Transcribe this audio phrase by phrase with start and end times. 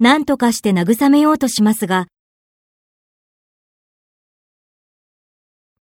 [0.00, 2.06] 何とかして慰めようとしますが、